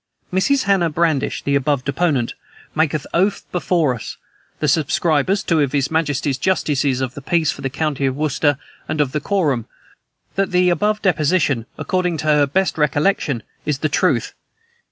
[0.33, 0.63] "Mrs.
[0.63, 2.33] Hannah Bradish, the above deponent,
[2.73, 4.17] maketh oath before us,
[4.59, 8.57] the subscribers, two of his majesty's justices of the peace for the county of Worcester,
[8.89, 9.67] and of the quorum,
[10.33, 14.33] that the above deposition, according to her best recollection, is the truth.